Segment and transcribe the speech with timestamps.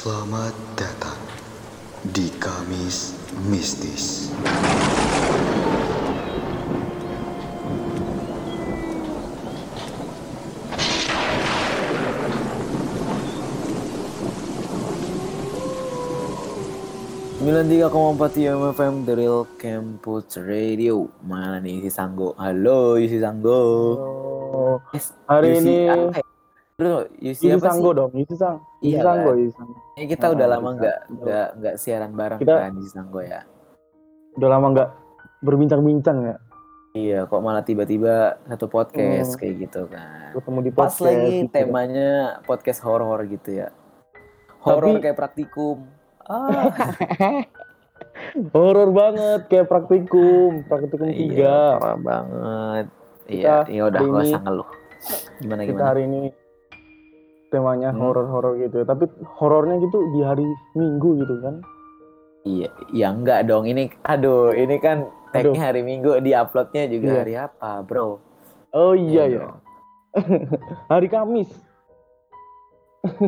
[0.00, 1.20] Selamat datang
[2.08, 3.12] di Kamis
[3.52, 4.32] Mistis.
[17.36, 17.92] Sembilan tiga
[18.72, 23.60] FM The Real Campus Radio Mana nih si Sanggo Halo Yusi Sanggo
[24.96, 26.29] Yes, hari Yusi ini apa ya?
[26.80, 27.98] Bro, Yusi Yusi apa Sanggo sih?
[27.98, 28.56] dong, Yusi Sang.
[28.80, 29.36] Yusi Iya Sanggo, kan?
[29.36, 29.70] Yusi Sang.
[29.92, 31.20] Ini kita Oh, udah lama nggak Sanggo.
[31.20, 33.40] nggak nggak siaran bareng Kita- kan Yusi Sanggo ya
[34.32, 34.88] Udah lama nggak
[35.40, 36.36] berbincang-bincang ya,
[36.92, 39.38] Iya kok malah tiba-tiba satu podcast Hmm.
[39.38, 41.00] kayak gitu kan ketemu di Pas podcast.
[41.02, 41.52] lagi gitu.
[41.52, 42.10] temanya
[42.42, 43.68] podcast horor gitu ya
[44.58, 45.76] Horor Tapi- kayak praktikum
[46.22, 46.70] Ah,
[48.52, 51.58] Horor banget kayak praktikum, praktikum iya, tiga.
[51.76, 52.86] parah banget
[53.24, 54.68] Kita Iya, ya udah gak usah ngeluh
[55.38, 55.86] Gimana Kita gimana?
[55.86, 56.20] hari ini
[57.50, 58.00] temanya Hmm.
[58.00, 58.86] horor-horor gitu ya.
[58.86, 59.04] Tapi
[59.36, 61.60] horornya gitu di hari Minggu gitu kan.
[62.40, 63.68] Iya, ya enggak dong.
[63.68, 67.20] Ini, aduh, ini kan tagnya hari Minggu, di uploadnya juga Iya.
[67.20, 68.16] hari apa, bro?
[68.70, 69.44] Oh iya ya,
[70.92, 71.50] hari Kamis.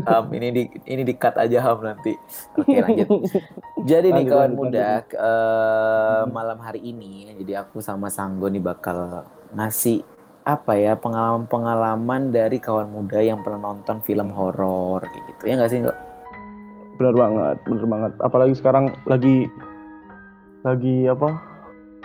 [0.05, 2.13] Ham, ini di ini di cut aja Ham nanti.
[2.55, 3.09] Oke lanjut.
[3.83, 5.17] Jadi nih kawan lanjut, muda, lanjut.
[5.17, 6.25] Hmm.
[6.29, 10.05] malam hari ini, jadi aku sama Sanggo nih bakal ngasih
[10.43, 15.79] apa ya pengalaman-pengalaman dari kawan muda yang pernah nonton film horor gitu ya nggak sih
[15.81, 15.99] nggak?
[16.99, 18.13] Bener banget, bener banget.
[18.19, 19.47] Apalagi sekarang lagi
[20.63, 21.39] lagi apa?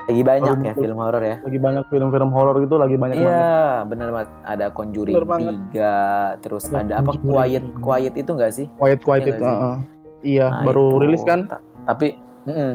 [0.07, 1.35] Lagi banyak ya film horor ya.
[1.43, 3.43] Lagi banyak film-film horor gitu, lagi banyak banget.
[3.43, 4.29] Iya, bener banget.
[4.47, 5.15] Ada Conjuring.
[5.19, 7.11] 3, terus Ada ada apa.
[7.19, 8.65] Quiet Quiet itu enggak sih?
[8.73, 9.43] Quiet Quiet Iya itu.
[9.43, 9.59] nggak sih?
[9.59, 9.77] heeh.
[10.23, 10.97] Iya, Nah, baru itu.
[11.03, 11.39] rilis kan?
[11.45, 12.07] Ta- Tapi
[12.47, 12.73] mm-mm.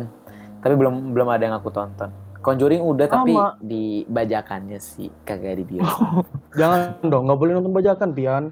[0.60, 2.12] tapi belum belum ada yang aku tonton.
[2.42, 3.54] Conjuring udah tapi Sama.
[3.56, 6.26] di bajakannya sih kagak di bioskop.
[6.58, 8.44] Jangan dong, nggak boleh nonton bajakan, Pian.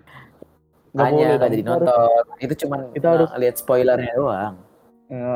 [0.91, 1.19] Nggak boleh.
[1.19, 1.35] Hanya dong.
[1.35, 2.25] kagak jadi Kita harus- nonton.
[2.39, 4.55] Itu cuman kita harus- lihat spoilernya doang.
[5.07, 5.35] Ya,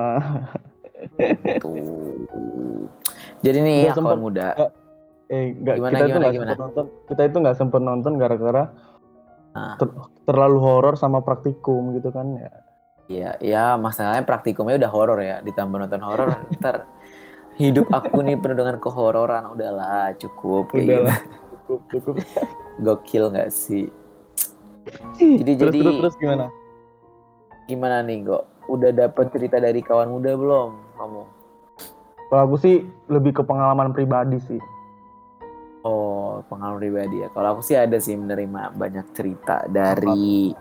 [1.59, 1.75] Tuh.
[3.41, 4.47] Jadi nih kawan sempet- muda.
[5.27, 6.55] eh, nggak, Gimana, kita itu gimana, nggak gimana?
[6.57, 6.85] nonton.
[7.05, 8.65] Kita itu nggak sempet nonton gara-gara
[9.51, 9.75] Ah.
[9.77, 12.51] ter- terlalu horor sama praktikum gitu kan ya.
[13.05, 15.37] Iya, ya masalahnya praktikumnya udah horor ya.
[15.41, 16.87] Ditambah nonton horor ntar
[17.59, 19.55] hidup aku nih penuh dengan kehororan.
[19.55, 21.11] Udahlah, cukup kayak Udah gitu.
[21.67, 22.15] cukup, cukup.
[22.83, 23.87] Gokil nggak sih?
[25.17, 26.47] Jadi terus, jadi terus, terus gimana?
[27.65, 28.45] gimana nih, Go?
[28.69, 30.71] Udah dapet cerita dari kawan muda belum
[31.01, 31.23] kamu?
[32.29, 34.61] Kalau aku sih lebih ke pengalaman pribadi sih.
[35.85, 37.29] Oh, pengalaman pribadi ya.
[37.33, 40.53] Kalau aku sih ada sih menerima banyak cerita dari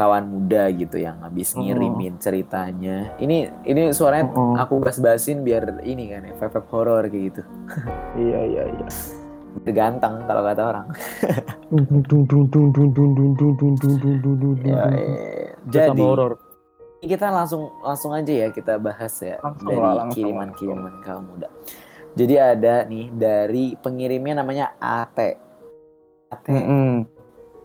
[0.00, 2.20] kawan muda gitu yang habis ngirimin oh.
[2.24, 3.12] ceritanya.
[3.20, 4.56] Ini ini suaranya oh.
[4.56, 7.42] aku bas-basin biar ini kan efek horor kayak gitu.
[8.16, 8.88] iya iya iya.
[9.68, 10.86] Ganteng kalau kata orang.
[15.68, 16.04] jadi.
[17.00, 21.48] Kita langsung langsung aja ya kita bahas ya langsung dari kiriman-kiriman kawan muda.
[22.12, 25.36] Jadi ada nih dari pengirimnya namanya Ate.
[26.28, 26.52] Ate.
[26.52, 26.92] Mm -hmm.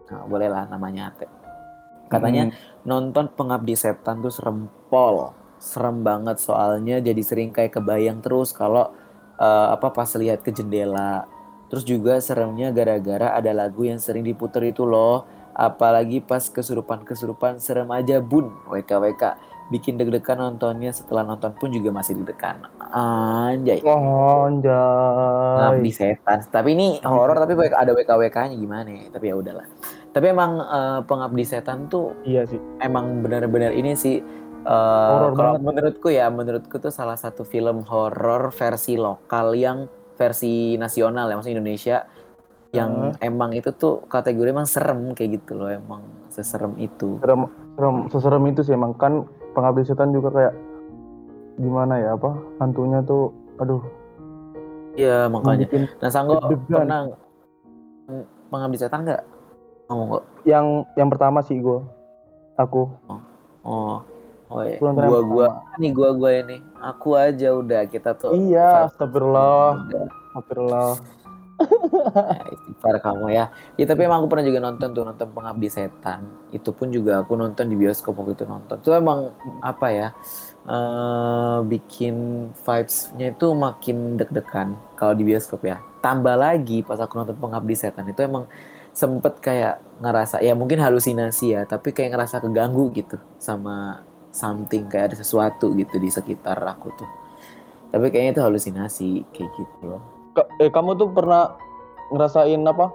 [0.07, 1.45] nah, bolehlah namanya Ate
[2.06, 2.54] Katanya
[2.86, 5.34] nonton Pengabdi Setan tuh serem pol.
[5.58, 8.94] Serem banget soalnya jadi sering kayak kebayang terus kalau
[9.42, 11.26] eh, apa pas lihat ke jendela.
[11.66, 15.26] Terus juga seremnya gara-gara ada lagu yang sering diputer itu loh.
[15.56, 18.54] Apalagi pas kesurupan-kesurupan serem aja bun.
[18.70, 19.56] WKWK.
[19.74, 22.70] Bikin deg-degan nontonnya setelah nonton pun juga masih deg-degan.
[22.94, 23.82] Anjay.
[23.82, 25.90] Oh, anjay.
[25.90, 26.46] setan.
[26.54, 29.10] Tapi ini horor tapi ada WKWK-nya gimana ya?
[29.10, 29.66] Tapi ya udahlah.
[30.16, 32.59] Tapi emang eh, Pengabdi Setan tuh Iya sih.
[32.80, 34.24] emang benar-benar ini sih
[34.66, 35.62] Horor kalau banget.
[35.62, 39.86] menurutku ya menurutku tuh salah satu film horor versi lokal yang
[40.18, 41.98] versi nasional ya maksudnya Indonesia
[42.74, 47.22] yang emang itu tuh kategori emang serem kayak gitu loh emang seserem itu.
[47.22, 47.46] Serem
[47.78, 48.97] serem seserem itu sih emang.
[48.97, 50.53] Kan pengabdi setan juga kayak
[51.56, 53.80] gimana ya apa hantunya tuh aduh.
[54.97, 55.68] Iya makanya.
[56.00, 57.12] Nah Sanggo pernah
[58.50, 59.23] Pengabdi Setan nggak
[59.90, 60.66] nggak yang
[60.97, 61.79] yang pertama sih gue
[62.58, 62.90] aku.
[63.09, 63.22] Oh.
[63.66, 64.61] Oh.
[64.64, 65.47] Ya Gua nonton yang gua gua.
[65.82, 66.58] Nih gua gua ini.
[66.79, 69.90] Aku aja udah kita tuh iya astagfirullah.
[70.32, 70.90] Astagfirullah.
[71.55, 73.47] Ya, istighfar kamu ya.
[73.79, 76.28] Ya tapi emang aku pernah juga nonton tuh nonton Pengabdi Setan.
[76.52, 78.76] Itu pun juga aku nonton di bioskop waktu itu nonton.
[78.84, 79.31] Itu emang
[79.64, 80.09] apa ya?
[80.66, 85.79] eh bikin vibes-nya itu makin deg-degan kalau di bioskop ya.
[86.03, 88.52] Tambah lagi pas aku nonton Pengabdi Setan itu emang
[88.96, 95.12] sempet kayak ngerasa ya mungkin halusinasi ya, tapi kayak ngerasa keganggu gitu sama something kayak
[95.12, 97.09] ada sesuatu gitu di sekitar aku tuh.
[97.92, 100.02] Tapi kayaknya itu halusinasi kayak gitu loh.
[100.32, 101.56] Ka- eh kamu tuh pernah
[102.12, 102.92] ngerasain apa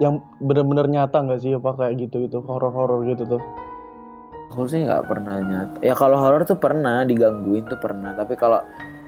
[0.00, 3.42] yang bener-bener nyata nggak sih apa kayak gitu gitu horor-horor gitu tuh
[4.50, 5.78] Aku sih nggak pernah nyata.
[5.78, 8.18] Ya kalau horor tuh pernah digangguin tuh pernah.
[8.18, 8.58] Tapi kalau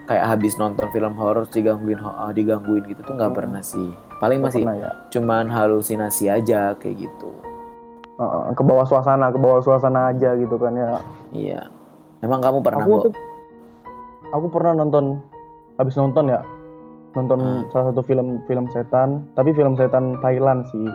[0.07, 3.39] kayak habis nonton film horor digangguin ah, digangguin gitu tuh nggak Hmm.
[3.43, 3.91] pernah sih.
[4.23, 7.31] Paling Nggak masih pernah ya cuman halusinasi aja kayak gitu.
[8.15, 11.03] Heeh, ke bawah suasana ke bawah suasana aja gitu kan ya
[11.35, 11.61] Iya.
[12.23, 13.13] Emang kamu pernah aku tuh
[14.31, 15.19] aku pernah nonton
[15.75, 16.41] habis nonton ya
[17.13, 17.63] nonton Hmm.
[17.69, 20.87] salah satu film film setan tapi film setan Thailand sih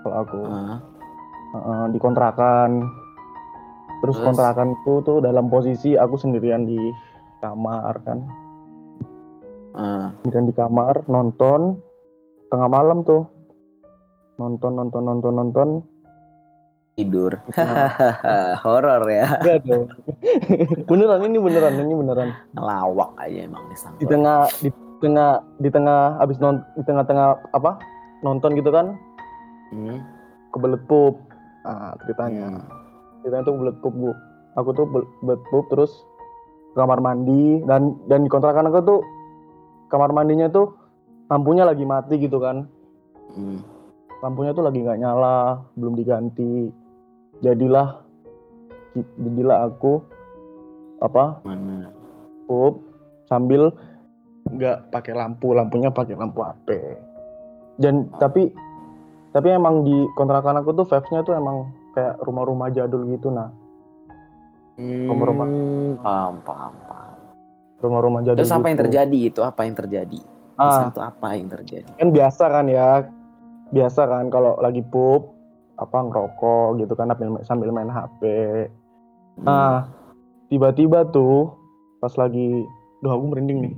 [0.00, 0.78] kalau aku Ah,
[1.52, 2.86] Heeh, di kontrakan
[3.98, 4.24] terus, Terus?
[4.24, 6.78] kontrakan itu tuh dalam posisi aku sendirian di
[7.38, 8.18] kamar kan
[9.74, 10.08] ah.
[10.20, 11.80] sendirian di kamar nonton
[12.50, 13.26] tengah malam tuh.
[14.36, 15.68] Nonton nonton nonton nonton.
[16.96, 17.32] Tidur.
[18.64, 19.28] Horor ya.
[19.60, 19.92] Dong.
[20.88, 22.28] Beneran ini beneran ini beneran.
[22.56, 24.70] Ngelawak aja emang nih di tengah di
[25.04, 27.76] tengah di tengah abis non di tengah-tengah apa?
[28.24, 28.96] Nonton gitu kan?
[29.74, 30.00] Hmm.
[30.56, 31.20] kebelet pup.
[31.68, 32.64] Ah ceritanya.
[33.20, 34.10] Ceritanya tuh kebelet pup bu.
[34.56, 35.92] Aku tuh bel- kebelet pup terus
[36.72, 39.00] kamar mandi dan dan di kontrakan aku tuh
[39.92, 40.72] kamar mandinya tuh
[41.26, 42.66] lampunya lagi mati gitu kan
[43.28, 43.60] Hmm.
[44.22, 46.72] lampunya tuh lagi nggak nyala belum diganti
[47.38, 48.00] jadilah
[49.14, 50.00] jadilah aku
[50.98, 51.92] apa Mana?
[52.46, 52.80] pup
[53.26, 53.68] sambil
[54.46, 56.68] nggak pakai lampu lampunya pakai lampu HP
[57.76, 58.48] dan tapi
[59.30, 63.52] tapi emang di kontrakan aku tuh vibes-nya tuh emang kayak rumah-rumah jadul gitu nah
[64.76, 65.46] Rumah-rumah.
[65.46, 67.16] Hmm, paham, paham, paham.
[67.76, 68.84] rumah-rumah jadul Terus apa yang gitu.
[68.84, 69.40] terjadi itu?
[69.40, 70.20] Apa yang terjadi?
[70.56, 71.84] Ah apa yang terjadi?
[71.94, 73.04] kan biasa kan ya
[73.68, 75.36] biasa kan kalau lagi pup
[75.76, 78.20] apa ngerokok gitu kan sambil sambil main HP
[79.36, 79.44] Hmm.
[79.44, 79.84] nah
[80.48, 81.52] tiba-tiba tuh
[81.98, 82.64] pas lagi
[82.98, 83.74] duh aku merinding nih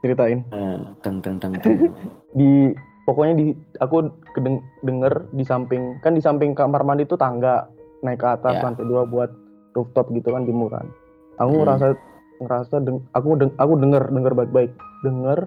[0.00, 1.76] ceritain Eh, teng teng teng teng.
[2.38, 2.72] di
[3.04, 3.46] pokoknya di
[3.78, 7.68] aku kedeng, denger di samping kan di samping kamar mandi tuh tangga
[8.00, 8.64] naik ke atas Ya.
[8.64, 9.28] lantai dua buat
[9.72, 10.88] rooftop gitu kan jemuran
[11.36, 11.60] aku Hmm.
[11.62, 11.86] ngerasa
[12.36, 14.72] ngerasa deng, aku deng, aku denger denger baik-baik
[15.02, 15.38] denger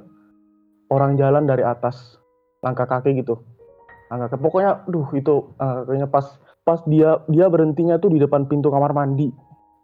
[0.87, 2.17] orang jalan dari atas
[2.59, 3.39] langkah kaki gitu
[4.07, 6.25] langkah kaki pokoknya duh itu langkah kakinya pas
[6.61, 9.31] pas dia dia berhentinya tuh di depan pintu kamar mandi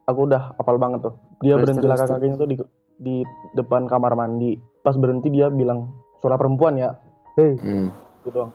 [0.03, 2.17] aku udah apal banget tuh dia Terus, berhenti terus, langkah terus.
[2.17, 2.55] kakinya tuh di
[2.95, 3.15] di
[3.53, 6.95] depan kamar mandi pas berhenti dia bilang suara perempuan ya
[7.33, 7.87] hei Hmm.
[8.19, 8.51] gitu doang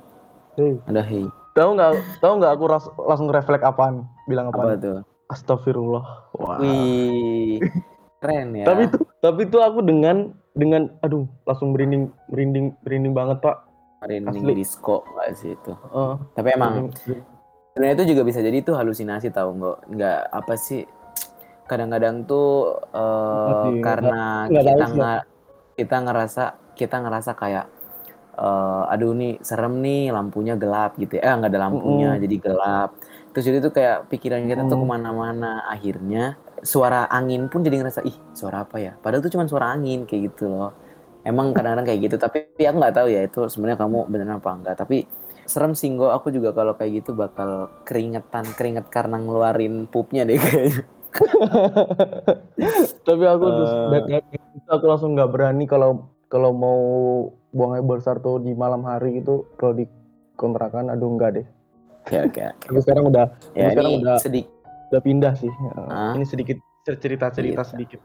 [0.54, 1.24] hei Ada hei.
[1.52, 4.98] tahu nggak tahu nggak aku ras- langsung refleks apaan bilang Apa apaan tuh?
[5.28, 7.60] astagfirullah wah Wih.
[8.18, 8.64] Keren ya.
[8.64, 13.56] tapi tuh tapi tuh aku dengan dengan aduh langsung merinding merinding merinding banget pak
[14.02, 14.54] merinding asli.
[14.58, 15.72] disco nggak sih itu?
[15.74, 16.90] Eh, Tapi emang
[17.74, 19.78] sebenarnya itu juga bisa jadi itu halusinasi tahu nggak?
[19.94, 20.82] Nggak apa sih?
[21.64, 23.02] Kadang-kadang tuh eh,
[23.38, 24.20] Nggak sih, karena
[24.50, 25.20] nggak tahu kita nggak
[25.78, 26.44] kita ngerasa
[26.74, 27.66] kita ngerasa kayak
[28.34, 31.22] eh, aduh nih serem nih lampunya gelap gitu ya.
[31.22, 32.22] Eh nggak ada lampunya Mm-mm.
[32.26, 32.90] jadi gelap.
[33.30, 34.82] Terus jadi tuh kayak pikiran kita tuh Mm.
[34.82, 35.52] ke mana-mana.
[35.70, 38.92] Akhirnya suara angin pun jadi ngerasa ih suara apa ya?
[38.94, 40.72] Padahal tuh cuma suara angin kayak gitu loh.
[41.22, 42.16] Emang kadang-kadang kayak gitu.
[42.16, 44.76] Tapi aku nggak tahu ya itu sebenarnya kamu beneran apa enggak.
[44.76, 45.04] Tapi
[45.44, 46.08] serem sih Nggo.
[46.08, 47.50] aku juga kalau kayak gitu bakal
[47.82, 50.84] keringetan keringet karena ngeluarin pupnya deh kayaknya.
[53.02, 54.20] tapi aku terus Eh.
[54.54, 55.90] itu aku langsung nggak berani kalau
[56.26, 56.78] kalau mau
[57.48, 59.88] buang air besar tuh di malam hari itu kalau di
[60.34, 61.46] kontrakan aduh enggak deh
[62.04, 64.52] Oke oke tapi sekarang udah Ya sekarang udah- sedikit
[64.88, 65.52] udah pindah sih
[65.86, 66.12] Ah.
[66.12, 67.62] ini sedikit cerita-cerita Cerita.
[67.64, 68.00] sedikit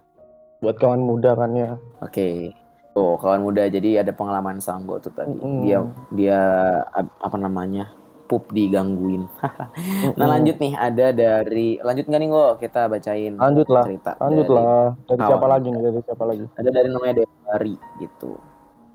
[0.59, 2.51] buat kawan muda kan ya Oke.
[2.93, 5.33] Tuh, kawan muda jadi ada pengalaman Sanggo tuh tadi.
[5.33, 5.65] Mm-mm.
[5.65, 5.81] Dia
[6.13, 6.39] dia
[6.87, 7.89] ap- apa namanya?
[8.23, 9.25] pup digangguin.
[10.13, 10.29] Nah, Mm-mm.
[10.29, 12.45] lanjut nih ada dari lanjut nggak nih Ngo?
[12.57, 14.11] Kita bacain Lanjut lah, cerita.
[14.15, 17.75] lanjut dari- lah dari kawan siapa lagi nih dari siapa lagi Ada dari namanya Dewari
[17.97, 18.31] gitu.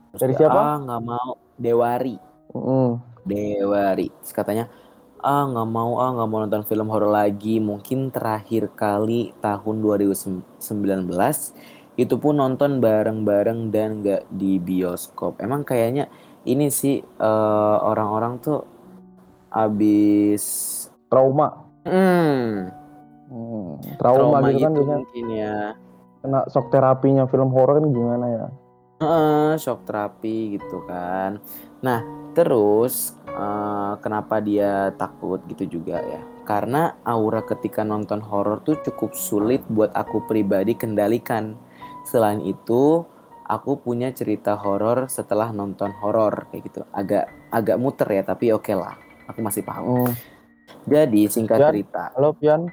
[0.09, 0.59] Terus Dari siapa?
[0.59, 2.16] Ah, nggak mau Dewari.
[2.49, 2.88] Mm-mm.
[3.25, 4.07] Dewari.
[4.16, 4.64] Terus katanya,
[5.23, 7.59] ah nggak mau ah nggak mau nonton film horor lagi.
[7.63, 10.45] Mungkin terakhir kali tahun 2019
[11.99, 15.43] itu pun nonton bareng-bareng dan nggak di bioskop.
[15.43, 16.07] Emang kayaknya
[16.47, 18.63] ini sih eh, orang-orang tuh
[19.49, 20.45] abis
[21.09, 22.69] trauma hmm,
[23.29, 25.57] Hmm, trauma, gitu kan gitu biasanya mungkin ya.
[26.25, 28.47] kena shock terapinya film horor kan gimana ya
[28.99, 31.39] Heeh, shock terapi gitu kan.
[31.87, 32.03] Nah,
[32.38, 36.23] terus eh, kenapa dia takut gitu juga ya?
[36.47, 41.59] Karena aura ketika nonton horor tuh cukup sulit buat aku pribadi kendalikan.
[42.07, 43.02] Selain itu,
[43.45, 46.80] aku punya cerita horor setelah nonton horor kayak gitu.
[46.95, 48.95] Agak agak muter ya, tapi oke lah.
[49.26, 50.09] Aku masih paham.
[50.09, 50.14] Hmm.
[50.88, 51.68] Jadi singkat Pian?
[51.75, 52.71] cerita, halo Pian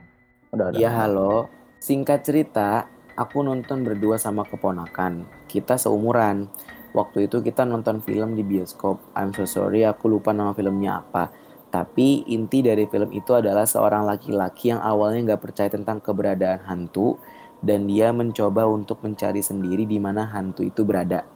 [0.56, 1.52] udah ada Iya halo,
[1.84, 2.88] singkat cerita,
[3.20, 5.28] aku nonton berdua sama keponakan.
[5.52, 6.48] Kita seumuran.
[6.96, 9.12] Waktu itu kita nonton film di bioskop.
[9.20, 11.28] I'm so sorry, aku lupa nama filmnya apa.
[11.68, 17.20] Tapi inti dari film itu adalah seorang laki-laki yang awalnya nggak percaya tentang keberadaan hantu
[17.60, 21.28] dan dia mencoba untuk mencari sendiri di mana hantu itu berada.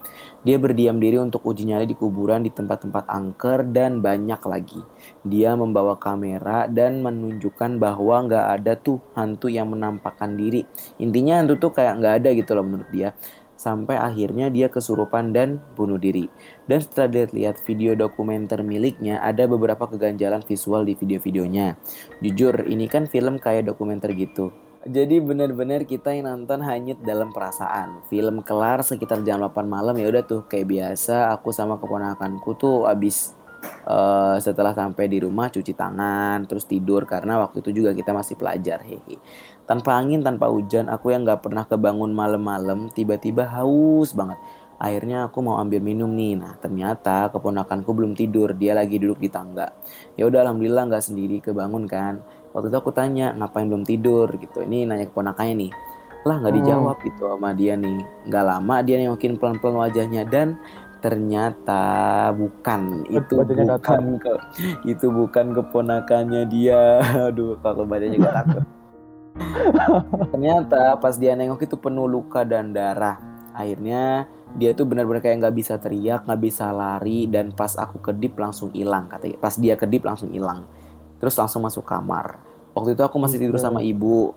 [0.48, 4.80] Dia berdiam diri untuk uji nyali di kuburan di tempat-tempat angker dan banyak lagi.
[5.28, 10.63] Dia membawa kamera dan menunjukkan bahwa nggak ada tuh hantu yang menampakkan diri.
[11.04, 13.12] Intinya hantu tuh kayak nggak ada gitu loh menurut dia
[13.60, 16.32] sampai akhirnya dia kesurupan dan bunuh diri.
[16.63, 21.75] Dan setelah dia lihat video dokumenter miliknya, ada beberapa keganjalan visual di video-videonya.
[22.24, 24.56] Jujur, ini kan film kayak dokumenter gitu.
[24.88, 28.00] Jadi benar-benar kita yang nonton hanyut dalam perasaan.
[28.08, 32.88] Film kelar sekitar jam 8 malam ya udah tuh kayak biasa aku sama keponakanku tuh
[32.88, 33.36] abis
[33.84, 38.39] uh, setelah sampai di rumah cuci tangan terus tidur karena waktu itu juga kita masih
[38.39, 39.20] pelajar hehe.
[39.70, 44.42] Tanpa angin, tanpa hujan, aku yang gak pernah kebangun malam-malam, tiba-tiba haus banget.
[44.80, 46.40] Akhirnya aku mau ambil minum nih.
[46.40, 49.76] Nah ternyata keponakanku belum tidur, dia lagi duduk di tangga.
[50.16, 52.24] Ya udah alhamdulillah nggak sendiri kebangun kan.
[52.56, 54.64] Waktu itu aku tanya ngapain belum tidur gitu.
[54.64, 55.72] Ini nanya keponakannya nih.
[56.24, 56.60] Lah nggak Hmm.
[56.64, 58.00] dijawab gitu sama dia nih.
[58.32, 60.56] Nggak lama dia nengokin pelan-pelan wajahnya dan
[61.04, 61.84] ternyata
[62.36, 64.34] bukan itu bukan ke
[64.88, 67.04] itu bukan keponakannya dia.
[67.30, 68.64] Aduh kalau bacanya juga takut.
[70.31, 73.19] Ternyata pas dia nengok itu penuh luka dan darah.
[73.55, 78.39] Akhirnya dia tuh benar-benar kayak nggak bisa teriak, nggak bisa lari dan pas aku kedip
[78.39, 79.38] langsung hilang katanya.
[79.38, 80.65] Pas dia kedip langsung hilang.
[81.19, 82.39] Terus langsung masuk kamar.
[82.74, 84.34] Waktu itu aku masih tidur sama ibu.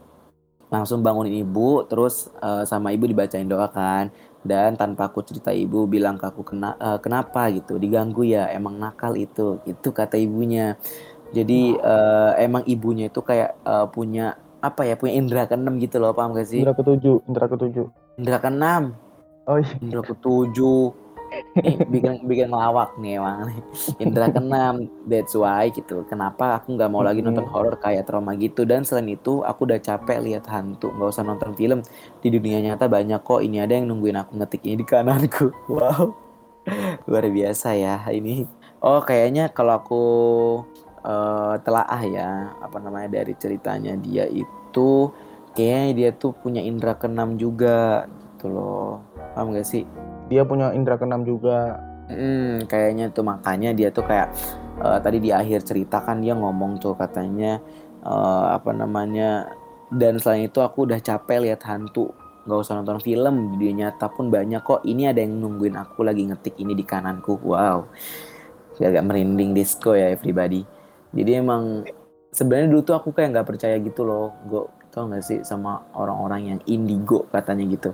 [0.72, 4.08] Langsung bangunin ibu, terus eh, sama ibu dibacain doa kan.
[4.42, 8.80] Dan tanpa aku cerita ibu bilang ke aku kena, eh, kenapa gitu, diganggu ya, emang
[8.80, 10.74] nakal itu, itu kata ibunya.
[11.32, 16.14] Jadi eh, emang ibunya itu kayak eh, punya apa ya, punya indera keenam gitu loh,
[16.14, 16.62] paham gak sih?
[16.62, 17.86] Indra ketujuh, Indra ketujuh.
[18.16, 18.94] Indra keenam.
[19.50, 19.74] Oh iya.
[19.82, 21.02] Indra ketujuh
[21.52, 23.60] Nih, bikin bikin ngelawak nih emang nih.
[24.00, 27.52] Indra keenam that's why gitu kenapa aku nggak mau lagi nonton Mm-mm.
[27.52, 31.52] horor kayak trauma gitu dan selain itu aku udah capek lihat hantu nggak usah nonton
[31.56, 31.80] film
[32.20, 36.12] di dunia nyata banyak kok ini ada yang nungguin aku ngetik ini di kananku wow
[37.08, 38.48] luar biasa ya ini
[38.80, 40.02] oh kayaknya kalau aku
[41.02, 45.10] eh, telaah ya apa namanya dari ceritanya dia itu
[45.52, 48.08] kayaknya dia tuh punya indera keenam juga
[48.42, 48.98] gitu loh.
[49.38, 49.86] Paham gak sih?
[50.26, 51.78] Dia punya Indra keenam juga.
[52.10, 54.34] Hmm, kayaknya tuh makanya dia tuh kayak
[54.82, 57.62] eh, tadi di akhir cerita kan dia ngomong tuh katanya
[58.02, 59.46] eh, apa namanya
[59.94, 62.10] dan selain itu aku udah capek lihat hantu.
[62.42, 64.82] Nggak usah nonton film dunia nyata pun banyak kok.
[64.82, 67.38] Ini ada yang nungguin aku lagi ngetik ini di kananku.
[67.38, 67.86] Wow.
[68.82, 70.66] Agak merinding disco ya everybody
[71.12, 71.84] jadi emang
[72.32, 74.32] sebenarnya dulu tuh aku kayak nggak percaya gitu loh.
[74.48, 77.90] Gue tau gak sih sama orang-orang yang indigo katanya gitu.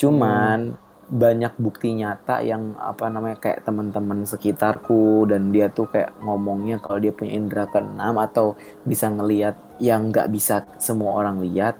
[0.00, 6.80] Cuman banyak bukti nyata yang apa namanya kayak teman-teman sekitarku dan dia tuh kayak ngomongnya
[6.80, 8.56] kalau dia punya indera keenam atau
[8.88, 11.76] bisa ngelihat yang nggak bisa semua orang lihat.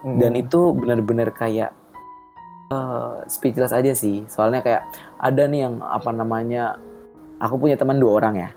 [0.00, 0.16] Mm.
[0.16, 1.76] dan itu benar-benar kayak
[2.72, 4.24] eh, speechless aja sih.
[4.32, 4.88] Soalnya kayak
[5.20, 6.80] ada nih yang apa namanya
[7.36, 8.50] aku punya teman dua orang ya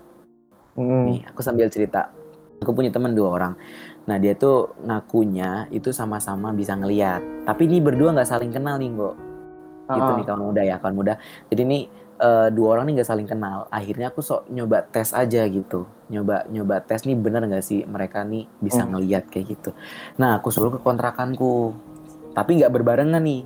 [0.74, 1.04] Mm.
[1.06, 2.10] nih aku sambil cerita.
[2.62, 3.54] Aku punya teman dua orang.
[4.04, 8.92] Nah dia tuh ngakunya itu sama-sama bisa ngelihat tapi ini berdua nggak saling kenal nih
[8.92, 9.14] kok
[9.84, 11.14] gitu Ah, nih kawan muda ya kawan muda.
[11.52, 11.82] Jadi nih
[12.14, 13.68] eh, dua orang nih nggak saling kenal.
[13.68, 15.84] Akhirnya aku sok nyoba tes aja gitu.
[16.08, 18.96] Nyoba nyoba tes nih bener nggak sih mereka nih bisa Hmm.
[18.96, 19.70] ngelihat kayak gitu.
[20.16, 21.76] Nah aku suruh ke kontrakanku.
[22.32, 23.44] Tapi nggak berbarengan nih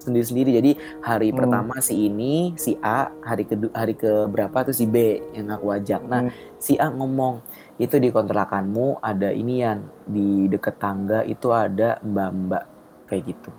[0.00, 1.38] sendiri sendiri jadi hari Hmm.
[1.38, 4.96] pertama si ini si A hari kedua hari ke berapa tuh si B
[5.30, 6.32] yang aku ajak nah Mm.
[6.56, 7.44] si A ngomong
[7.76, 12.64] itu di kontrakanmu ada inian di deket tangga itu ada mbak-mbak
[13.06, 13.50] kayak gitu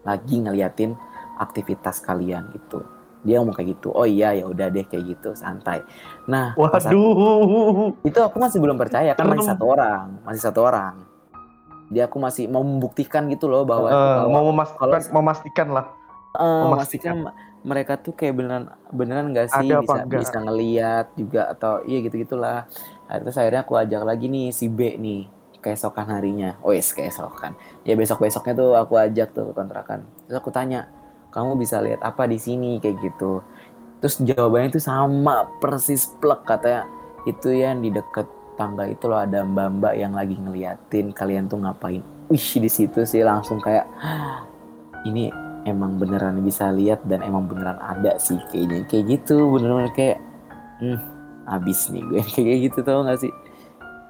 [0.00, 0.94] lagi ngeliatin
[1.36, 2.82] aktivitas kalian gitu
[3.20, 5.84] dia ngomong kayak gitu oh iya ya udah deh kayak gitu santai
[6.24, 7.92] nah pas aku- Waduh.
[8.00, 10.94] itu aku masih belum percaya kan masih satu orang masih satu orang
[11.90, 15.86] dia aku masih mau membuktikan gitu loh bahwa kalau- mau memastikan, kalau- memastikan lah.
[16.30, 17.14] Eh, Memastikan.
[17.60, 20.20] mereka tuh kayak beneran beneran nggak sih Ada bisa enggak?
[20.22, 22.64] bisa ngeliat juga atau iya gitu gitulah
[23.04, 25.28] terus akhirnya aku ajak lagi nih si B nih
[25.58, 26.56] keesokan harinya.
[26.62, 27.52] Oh yes keesokan.
[27.84, 30.08] Ya besok besoknya tuh aku ajak tuh kontrakan.
[30.24, 30.88] Terus aku tanya
[31.28, 32.80] kamu bisa lihat apa di sini?
[32.80, 33.44] Kayak gitu.
[34.00, 36.88] Terus jawabannya tuh sama persis plek katanya.
[37.22, 38.24] Itu yang di deket
[38.60, 42.04] tangga itu loh ada mbak-mbak yang lagi ngeliatin kalian tuh ngapain.
[42.28, 43.88] Wih di situ sih langsung kayak
[45.08, 45.32] ini
[45.64, 48.84] emang beneran bisa lihat dan emang beneran ada sih kayaknya.
[48.84, 50.18] Kayak gitu bener-bener kayak
[50.84, 51.00] hmm
[51.48, 52.22] abis nih gue.
[52.36, 53.32] Kayak gitu tau gak sih?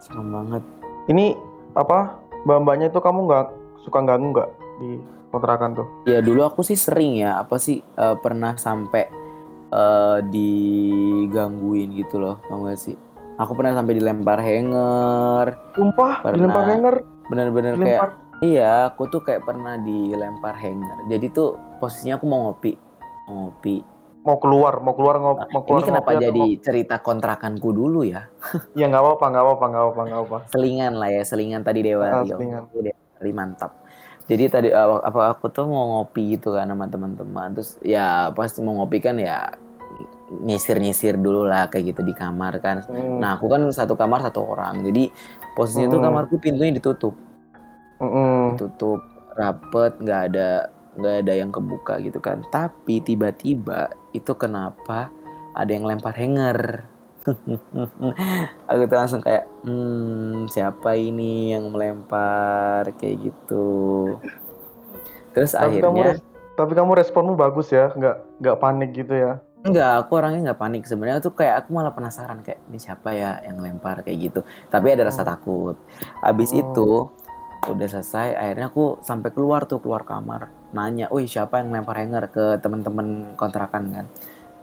[0.02, 0.60] Serem banget.
[1.08, 1.38] Ini
[1.72, 2.18] apa?
[2.44, 3.46] Mbak-mbaknya itu kamu nggak
[3.86, 4.90] suka ganggu nggak di
[5.30, 5.88] kontrakan tuh?
[6.04, 9.06] ya dulu aku sih sering ya apa sih eh, pernah sampai
[9.70, 12.96] eh, digangguin gitu loh tau gak sih
[13.40, 15.46] Aku pernah sampai dilempar hanger.
[15.72, 16.34] Sumpah, Pernah.
[16.36, 16.94] dilempar hanger,
[17.30, 18.00] Bener-bener kayak
[18.42, 21.08] iya, aku tuh kayak pernah dilempar hanger.
[21.08, 21.48] Jadi tuh
[21.80, 22.76] posisinya aku mau ngopi,
[23.24, 23.80] mau ngopi.
[24.20, 28.04] Mau keluar, mau keluar ngop, mau keluar Ini kenapa ngopi jadi ngop- cerita kontrakanku dulu
[28.04, 28.28] ya?
[28.78, 30.38] Ya nggak apa-apa, nggak apa-apa, nggak apa-apa, nggak apa.
[30.52, 32.36] Selingan lah ya, selingan tadi Dewa Ah, Rio.
[32.36, 32.62] selingan.
[32.68, 33.72] Dewa mantap.
[34.28, 37.56] Jadi tadi awal- apa aku tuh mau ngopi gitu kan sama teman-teman.
[37.56, 39.48] Terus ya pasti mau ngopi kan ya
[40.30, 42.86] nyisir-nyisir dulu lah kayak gitu di kamar kan.
[42.86, 44.82] Hmm, Nah aku kan satu kamar satu orang.
[44.86, 45.10] Jadi
[45.54, 46.06] posisinya tuh Hmm.
[46.06, 47.14] kamarku pintunya ditutup,
[47.98, 48.54] mm-mm.
[48.56, 49.00] tutup
[49.34, 50.48] rapet, nggak ada
[50.90, 52.42] nggak ada yang kebuka gitu kan.
[52.48, 55.10] Tapi tiba-tiba itu kenapa
[55.54, 56.86] ada yang lempar hanger.
[58.70, 63.68] aku tuh langsung kayak, hmm, siapa ini yang melempar kayak gitu.
[65.36, 66.26] Terus Tapi kamu, akhirnya res-
[66.56, 69.32] tapi kamu responmu bagus ya, nggak nggak panik gitu ya.
[69.60, 73.44] Enggak, aku orangnya nggak panik sebenarnya tuh kayak aku malah penasaran kayak ini siapa ya
[73.44, 74.40] yang lempar kayak gitu.
[74.72, 75.28] Tapi ada rasa Oh.
[75.28, 75.76] takut.
[76.24, 76.60] Habis Oh.
[76.64, 76.88] itu
[77.68, 82.32] udah selesai, akhirnya aku sampai keluar tuh keluar kamar, nanya, "Wih, siapa yang lempar hanger
[82.32, 84.06] ke teman-teman kontrakan kan?"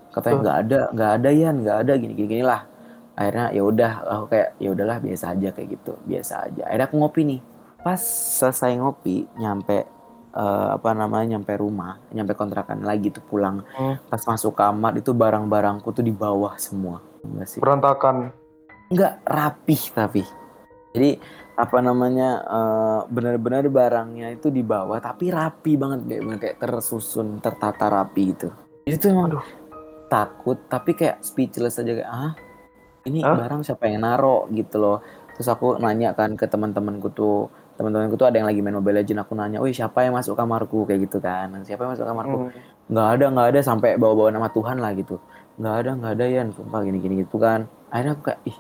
[0.10, 0.42] Katanya Tuh.
[0.42, 2.66] nggak ada, nggak ada Yan, nggak ada gini gini, lah.
[3.14, 6.62] Akhirnya ya udah, aku kayak ya udahlah biasa aja kayak gitu, biasa aja.
[6.66, 7.42] Akhirnya aku ngopi nih.
[7.86, 8.02] Pas
[8.42, 9.86] selesai ngopi, nyampe
[10.38, 13.98] eh, apa namanya, nyampe rumah, nyampe kontrakan lagi tuh pulang Hmm.
[14.06, 18.30] pas masuk kamar itu barang-barangku tuh di bawah semua enggak sih Berantakan.
[18.88, 20.22] enggak rapih tapi
[20.94, 21.18] jadi
[21.58, 27.42] apa namanya eh, benar-benar barangnya itu di bawah tapi rapi banget kayak bener kayak tersusun
[27.42, 28.54] tertata rapi gitu
[28.86, 29.46] jadi tuh emang Aduh.
[30.08, 32.32] takut tapi kayak speechless aja kayak ah
[33.04, 33.36] ini Hah?
[33.36, 34.98] barang siapa yang naro gitu loh
[35.34, 39.22] terus aku nanya kan ke teman-temanku tuh teman-temanku tuh ada yang lagi main Mobile Legends
[39.22, 41.54] aku nanya, "Wih, siapa yang masuk kamarku?" kayak gitu kan.
[41.62, 42.38] Siapa yang masuk kamarku?
[42.44, 42.52] Hmm.
[42.88, 45.20] nggak ada nggak ada sampai bawa-bawa nama Tuhan lah gitu
[45.60, 48.58] nggak ada nggak ada ya sumpah gini-gini gitu kan akhirnya aku kayak ih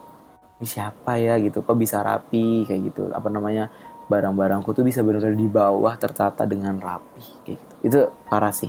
[0.60, 3.72] ini siapa ya gitu kok bisa rapi kayak gitu apa namanya
[4.06, 8.68] barang-barangku tuh bisa benar-benar di bawah tertata dengan rapi kayak gitu itu parah sih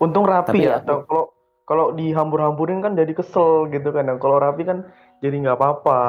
[0.00, 0.72] Untung rapi Tapi ya.
[0.72, 1.24] ya- Atau Kalau
[1.62, 4.08] kalau dihambur-hamburin kan jadi kesel gitu kan.
[4.16, 4.88] Kalau rapi kan
[5.20, 6.00] jadi nggak apa-apa.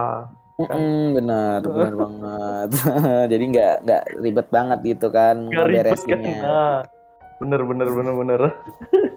[0.69, 2.69] Mm, benar benar banget
[3.31, 6.19] jadi nggak nggak ribet banget gitu kan ribet kan.
[6.21, 6.79] Nah,
[7.37, 8.41] bener bener bener bener.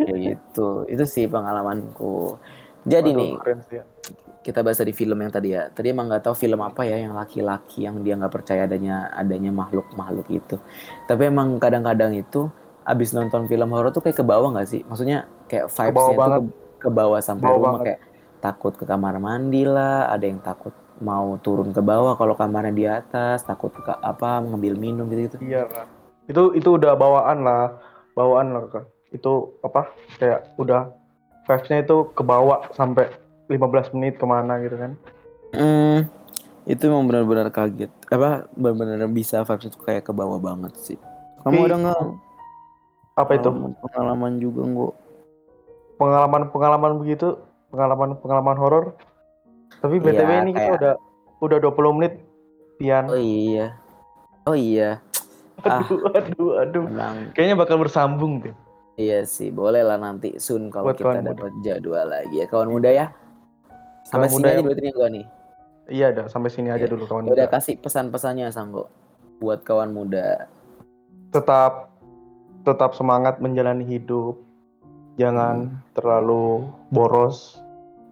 [0.00, 2.38] kayak gitu itu sih pengalamanku
[2.82, 3.85] jadi Waduh, nih keren sih ya.
[4.40, 5.66] kita bahas dari film yang tadi ya.
[5.66, 9.50] Tadi emang nggak tahu film apa ya yang laki-laki yang dia nggak percaya adanya adanya
[9.50, 10.54] makhluk-makhluk itu.
[11.02, 12.46] Tapi emang kadang-kadang itu
[12.87, 14.87] abis nonton film horor tuh kayak ke bawah nggak sih?
[14.87, 16.42] Maksudnya kayak bawah vibes-nya tuh banget.
[16.46, 17.87] ke, ke bawah sampai Bawah rumah banget.
[17.90, 18.00] kayak
[18.46, 20.70] takut ke kamar mandi lah, ada yang takut
[21.02, 25.42] mau turun ke bawah kalau kamarnya di atas, takut ke apa ngambil minum gitu-gitu.
[25.42, 25.87] Iya Kak.
[26.30, 27.78] Itu itu udah bawaan lah,
[28.14, 28.87] bawaan lah kak.
[29.11, 29.90] Itu apa?
[30.18, 30.90] Kayak udah
[31.46, 33.11] vibes-nya itu kebawa sampai
[33.46, 34.92] 15 menit ke mana gitu kan?
[35.54, 35.98] Hmm,
[36.66, 37.90] itu emang benar-benar kaget.
[38.11, 40.98] Apa benar-benar bisa vibes itu kayak ke bawah banget sih.
[41.46, 42.00] Kamu Tapi- ada nggak
[43.16, 43.48] Apa itu?
[43.48, 44.94] pengalaman, pengalaman juga nggak?
[45.96, 47.28] Pengalaman-pengalaman begitu,
[47.68, 48.85] pengalaman-pengalaman horor.
[49.76, 50.94] Tapi btw Iya, ini kita kayak- udah
[51.38, 52.12] udah 20 menit,
[52.76, 53.05] Pian.
[53.07, 53.76] Oh iya.
[54.44, 55.00] Oh iya.
[55.64, 55.81] ah.
[55.81, 56.85] Aduh, aduh, aduh.
[56.87, 58.55] Emang Kayaknya bakal bersambung deh.
[58.94, 62.88] iya sih, boleh lah nanti soon kalau Buat kita dapat jadwal lagi ya kawan muda
[62.88, 63.07] ya.
[64.05, 65.26] Sampai Kawan sini aja yang- gua nih.
[65.87, 66.90] Iya, dah sampai sini aja Iya.
[66.90, 67.52] dulu kawan Udah muda.
[67.52, 68.88] kasih pesan-pesannya Sanggo
[69.37, 70.48] buat kawan muda.
[71.29, 71.92] Tetap
[72.62, 74.40] tetap semangat menjalani hidup.
[75.16, 75.20] Hmm.
[75.20, 75.57] Jangan
[75.96, 77.57] terlalu boros.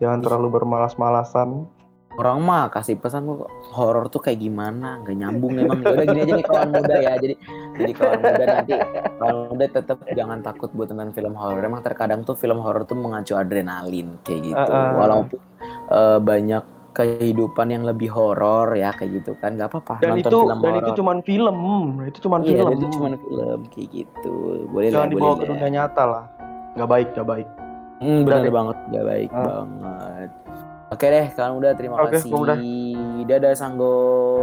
[0.01, 1.69] Jangan terlalu bermalas-malasan.
[2.15, 5.83] Orang mah kasih pesan kok horor tuh kayak gimana, nggak nyambung emang.
[5.83, 7.13] Ya Udah gini aja nih kawan muda ya.
[7.19, 7.35] Jadi
[7.75, 8.73] jadi kawan muda nanti
[9.19, 11.59] kawan muda tetap jangan takut buat tentang film horor.
[11.59, 14.71] Emang terkadang tuh film horor tuh mengacu adrenalin kayak gitu.
[14.71, 14.95] Uh-uh.
[14.95, 15.39] Walaupun
[15.91, 16.65] eh, banyak
[16.95, 20.75] kehidupan yang lebih horor ya kayak gitu kan nggak apa-apa Dan nonton itu film dan
[20.79, 21.57] itu cuman film.
[22.07, 22.71] Itu cuman Iya, film.
[22.79, 24.35] itu cuma film kayak gitu.
[24.71, 25.51] Boleh lah, Jangan boleh dibawa ke lah.
[25.51, 26.25] dunia nyata lah.
[26.75, 27.49] Nggak baik, nggak baik.
[28.03, 28.53] Hmm, benar deh.
[28.53, 29.45] banget, gak baik Ah.
[29.65, 30.31] banget.
[30.93, 32.31] Oke deh, kalian udah terima Oke, kasih.
[32.31, 32.57] udah.
[33.25, 33.97] Dadah Sanggo.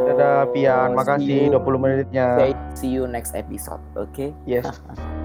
[0.10, 1.54] Dadah Pian, makasih you.
[1.54, 2.28] 20 menitnya.
[2.36, 3.80] Okay, see you next episode.
[3.94, 4.34] Oke.
[4.44, 4.66] Yes.